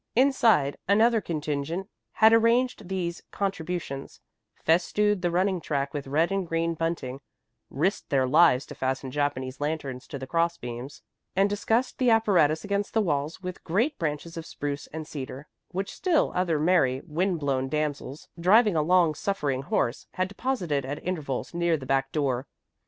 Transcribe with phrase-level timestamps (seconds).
[0.15, 4.19] Inside another contingent had arranged these contributions,
[4.55, 7.21] festooned the running track with red and green bunting,
[7.69, 11.03] risked their lives to fasten Japanese lanterns to the cross beams,
[11.35, 15.93] and disguised the apparatus against the walls with great branches of spruce and cedar, which
[15.93, 21.53] still other merry, wind blown damsels, driving a long suffering horse, had deposited at intervals
[21.53, 22.47] near the back door.